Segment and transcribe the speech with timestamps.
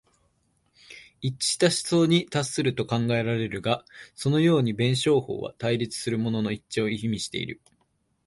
[1.21, 3.85] 一致した思想に達すると考えられるが、
[4.15, 7.61] そのように弁証法は対立するものの一致を意味している。